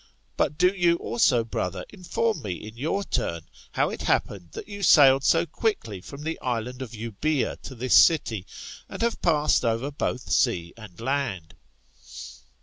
But 0.35 0.57
do 0.57 0.69
you 0.69 0.95
also, 0.95 1.43
brother, 1.43 1.85
inform 1.89 2.41
me 2.41 2.53
in 2.53 2.75
your 2.75 3.03
turn, 3.03 3.41
how 3.73 3.91
it 3.91 4.01
happened 4.01 4.49
that 4.53 4.67
you 4.67 4.81
sailed 4.81 5.23
so 5.23 5.45
quickly 5.45 6.01
from 6.01 6.23
the 6.23 6.39
island 6.41 6.79
Euboea 6.79 7.57
to 7.61 7.75
this 7.75 7.93
city, 7.93 8.47
and 8.89 9.03
have 9.03 9.21
passed 9.21 9.63
over 9.63 9.91
both 9.91 10.31
sea 10.31 10.73
and 10.75 10.99
land. 10.99 11.53